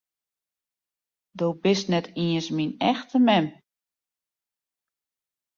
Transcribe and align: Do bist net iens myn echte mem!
Do 1.37 1.47
bist 1.61 1.85
net 1.91 2.07
iens 2.23 2.47
myn 2.55 2.71
echte 2.91 3.19
mem! 3.27 3.45